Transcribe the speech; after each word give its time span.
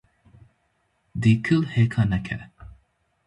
Dîkil 1.21 1.61
hêka 1.73 2.03
neke. 2.09 2.37